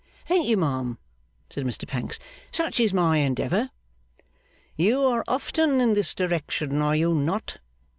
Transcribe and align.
'Thank 0.25 0.47
you, 0.47 0.57
ma'am,' 0.57 0.97
said 1.51 1.63
Mr 1.63 1.87
Pancks, 1.87 2.17
'such 2.49 2.79
is 2.79 2.91
my 2.91 3.17
endeavour.' 3.17 3.69
'You 4.75 5.03
are 5.03 5.23
often 5.27 5.79
in 5.79 5.93
this 5.93 6.15
direction, 6.15 6.81
are 6.81 6.95
you 6.95 7.13
not? 7.13 7.59